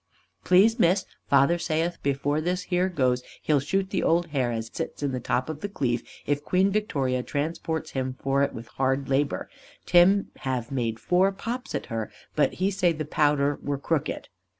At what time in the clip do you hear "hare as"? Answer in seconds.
4.29-4.71